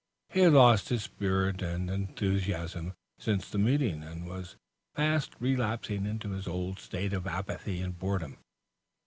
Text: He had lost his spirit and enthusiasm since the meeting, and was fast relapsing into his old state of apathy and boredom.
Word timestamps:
He 0.29 0.39
had 0.39 0.53
lost 0.53 0.89
his 0.89 1.03
spirit 1.03 1.61
and 1.61 1.87
enthusiasm 1.87 2.95
since 3.19 3.47
the 3.47 3.59
meeting, 3.59 4.01
and 4.01 4.27
was 4.27 4.55
fast 4.95 5.35
relapsing 5.39 6.07
into 6.07 6.31
his 6.31 6.47
old 6.47 6.79
state 6.79 7.13
of 7.13 7.27
apathy 7.27 7.81
and 7.81 7.95
boredom. 7.99 8.39